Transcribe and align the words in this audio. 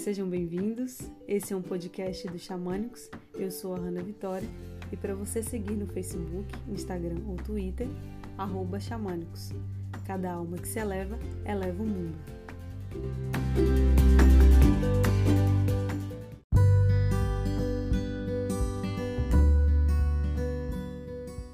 Sejam 0.00 0.26
bem-vindos. 0.26 0.98
Esse 1.28 1.52
é 1.52 1.56
um 1.56 1.60
podcast 1.60 2.26
do 2.26 2.38
Xamânicos. 2.38 3.10
Eu 3.34 3.50
sou 3.50 3.74
a 3.74 3.78
Hanna 3.78 4.02
Vitória 4.02 4.48
e 4.90 4.96
para 4.96 5.14
você 5.14 5.42
seguir 5.42 5.74
no 5.74 5.86
Facebook, 5.86 6.48
Instagram 6.70 7.18
ou 7.28 7.36
Twitter, 7.36 7.86
Xamânicos. 8.80 9.50
Cada 10.06 10.32
alma 10.32 10.56
que 10.56 10.66
se 10.66 10.78
eleva, 10.78 11.18
eleva 11.44 11.82
o 11.82 11.86
mundo. 11.86 12.16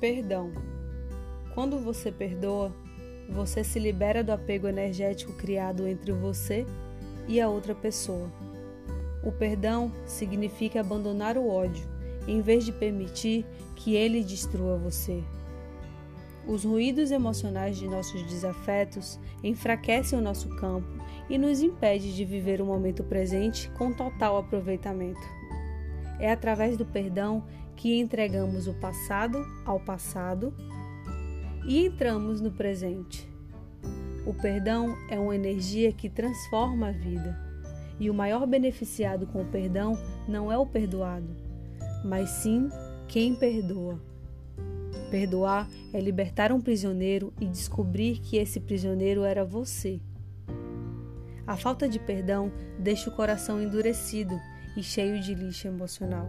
Perdão. 0.01 0.53
Quando 1.53 1.81
você 1.81 2.13
perdoa, 2.13 2.73
você 3.29 3.65
se 3.65 3.81
libera 3.81 4.23
do 4.23 4.31
apego 4.31 4.69
energético 4.69 5.33
criado 5.33 5.85
entre 5.85 6.13
você 6.13 6.65
e 6.65 6.86
a 7.41 7.49
outra 7.49 7.75
pessoa. 7.75 8.31
O 9.23 9.33
perdão 9.33 9.93
significa 10.05 10.81
abandonar 10.81 11.37
o 11.37 11.49
ódio, 11.49 11.89
em 12.29 12.41
vez 12.41 12.65
de 12.65 12.73
permitir 12.73 13.45
que 13.75 13.95
ele 13.95 14.23
destrua 14.23 14.77
você. 14.77 15.23
Os 16.47 16.65
ruídos 16.65 17.11
emocionais 17.11 17.77
de 17.77 17.89
nossos 17.89 18.23
desafetos 18.23 19.19
enfraquecem 19.43 20.17
o 20.17 20.23
nosso 20.23 20.49
campo 20.57 20.87
e 21.29 21.37
nos 21.37 21.61
impede 21.61 22.15
de 22.15 22.25
viver 22.25 22.61
o 22.61 22.67
momento 22.67 23.03
presente 23.03 23.69
com 23.71 23.93
total 23.93 24.37
aproveitamento. 24.37 25.27
É 26.21 26.31
através 26.31 26.77
do 26.77 26.87
perdão 26.87 27.45
que 27.75 27.99
entregamos 27.99 28.69
o 28.69 28.75
passado 28.75 29.45
ao 29.65 29.81
passado 29.81 30.55
e 31.67 31.85
entramos 31.85 32.41
no 32.41 32.53
presente. 32.53 33.36
O 34.27 34.35
perdão 34.35 34.99
é 35.09 35.17
uma 35.17 35.37
energia 35.37 35.93
que 35.93 36.11
transforma 36.11 36.89
a 36.89 36.91
vida, 36.91 37.39
e 38.01 38.11
o 38.11 38.15
maior 38.15 38.45
beneficiado 38.45 39.25
com 39.25 39.41
o 39.41 39.47
perdão 39.47 39.97
não 40.27 40.51
é 40.51 40.59
o 40.59 40.67
perdoado, 40.67 41.29
mas 42.05 42.29
sim 42.31 42.69
quem 43.07 43.37
perdoa. 43.37 44.03
Perdoar 45.13 45.71
é 45.93 46.01
libertar 46.01 46.51
um 46.51 46.61
prisioneiro 46.61 47.33
e 47.41 47.47
descobrir 47.47 48.19
que 48.19 48.37
esse 48.37 48.59
prisioneiro 48.59 49.23
era 49.23 49.45
você. 49.45 50.01
A 51.47 51.57
falta 51.57 51.89
de 51.89 52.01
perdão 52.01 52.51
deixa 52.81 53.09
o 53.09 53.15
coração 53.15 53.63
endurecido 53.63 54.37
e 54.77 54.83
cheio 54.83 55.21
de 55.21 55.37
lixo 55.37 55.69
emocional. 55.69 56.29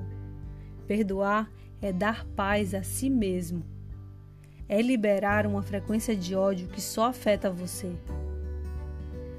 Perdoar 0.85 1.51
é 1.81 1.91
dar 1.91 2.23
paz 2.35 2.75
a 2.75 2.83
si 2.83 3.09
mesmo 3.09 3.65
é 4.69 4.81
liberar 4.81 5.47
uma 5.47 5.61
frequência 5.61 6.15
de 6.15 6.35
ódio 6.35 6.67
que 6.67 6.81
só 6.81 7.05
afeta 7.05 7.49
você. 7.49 7.91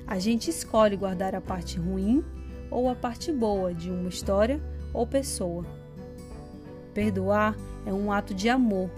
A 0.06 0.18
gente 0.18 0.48
escolhe 0.48 0.96
guardar 0.96 1.34
a 1.34 1.40
parte 1.40 1.78
ruim 1.78 2.24
ou 2.70 2.88
a 2.88 2.94
parte 2.94 3.30
boa 3.30 3.74
de 3.74 3.90
uma 3.90 4.08
história 4.08 4.60
ou 4.92 5.06
pessoa. 5.06 5.64
Perdoar 6.94 7.54
é 7.84 7.92
um 7.92 8.10
ato 8.10 8.34
de 8.34 8.48
amor. 8.48 8.90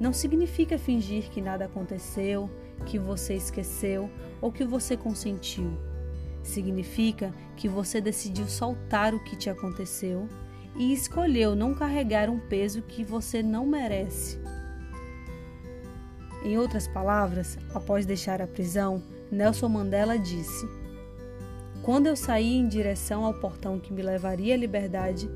Não 0.00 0.12
significa 0.12 0.78
fingir 0.78 1.30
que 1.30 1.40
nada 1.40 1.66
aconteceu, 1.66 2.50
que 2.86 2.98
você 2.98 3.34
esqueceu 3.34 4.10
ou 4.40 4.50
que 4.50 4.64
você 4.64 4.96
consentiu. 4.96 5.72
Significa 6.42 7.32
que 7.56 7.68
você 7.68 8.00
decidiu 8.00 8.48
soltar 8.48 9.14
o 9.14 9.22
que 9.22 9.36
te 9.36 9.48
aconteceu 9.48 10.26
e 10.76 10.92
escolheu 10.92 11.54
não 11.54 11.74
carregar 11.74 12.28
um 12.28 12.38
peso 12.38 12.82
que 12.82 13.04
você 13.04 13.42
não 13.42 13.66
merece. 13.66 14.40
Em 16.44 16.58
outras 16.58 16.88
palavras, 16.88 17.56
após 17.72 18.04
deixar 18.04 18.42
a 18.42 18.46
prisão, 18.46 19.02
Nelson 19.30 19.68
Mandela 19.68 20.18
disse: 20.18 20.68
Quando 21.82 22.06
eu 22.06 22.16
saí 22.16 22.56
em 22.56 22.66
direção 22.66 23.24
ao 23.24 23.34
portão 23.34 23.78
que 23.78 23.92
me 23.92 24.02
levaria 24.02 24.54
à 24.54 24.56
liberdade, 24.56 25.30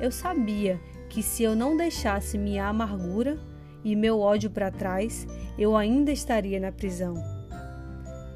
eu 0.00 0.12
sabia 0.12 0.80
que 1.08 1.22
se 1.22 1.42
eu 1.42 1.56
não 1.56 1.76
deixasse 1.76 2.38
minha 2.38 2.66
amargura 2.66 3.38
e 3.84 3.96
meu 3.96 4.20
ódio 4.20 4.50
para 4.50 4.70
trás, 4.70 5.26
eu 5.58 5.76
ainda 5.76 6.12
estaria 6.12 6.60
na 6.60 6.70
prisão. 6.70 7.14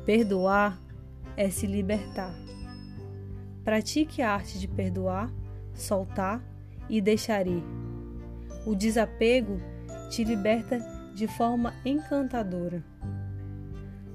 Perdoar 0.04 0.80
é 1.36 1.48
se 1.48 1.66
libertar. 1.66 2.34
Pratique 3.64 4.20
a 4.20 4.32
arte 4.32 4.58
de 4.58 4.68
perdoar, 4.68 5.32
soltar 5.74 6.42
e 6.88 7.00
deixar 7.00 7.46
ir. 7.46 7.62
O 8.66 8.74
desapego 8.74 9.60
te 10.10 10.24
liberta 10.24 10.95
de 11.16 11.26
forma 11.26 11.72
encantadora. 11.82 12.84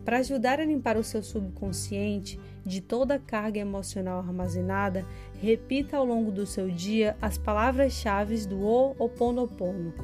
Para 0.06 0.20
ajudar 0.20 0.60
a 0.60 0.66
limpar 0.66 0.98
o 0.98 1.04
seu 1.04 1.24
subconsciente 1.24 2.40
de 2.64 2.80
toda 2.80 3.16
a 3.16 3.20
carga 3.20 3.60
emocional 3.60 4.20
armazenada, 4.20 5.04
repita 5.42 5.98
ao 5.98 6.06
longo 6.06 6.32
do 6.32 6.46
seu 6.46 6.70
dia 6.70 7.18
as 7.20 7.40
palavras-chave 7.40 8.46
do 8.46 8.62
Ho'oponopono. 8.62 9.96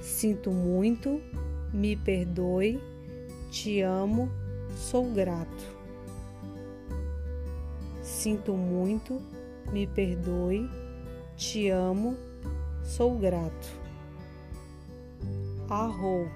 Sinto 0.00 0.50
muito, 0.50 1.20
me 1.74 1.94
perdoe, 1.94 2.80
te 3.50 3.82
amo, 3.82 4.30
sou 4.74 5.12
grato. 5.12 5.78
Sinto 8.00 8.54
muito, 8.54 9.20
me 9.70 9.86
perdoe, 9.86 10.70
te 11.36 11.68
amo, 11.68 12.16
sou 12.82 13.18
grato. 13.18 13.79
Arrou 15.70 16.28